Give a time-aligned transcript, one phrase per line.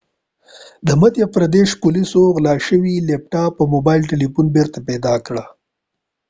[0.87, 5.45] د مدهیا پردیش پولیسو غلا شوی لیپتاپ او موبایل تلیفون بیرته پیدا کړل